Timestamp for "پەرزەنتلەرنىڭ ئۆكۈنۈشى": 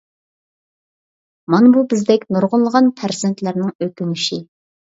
2.99-4.45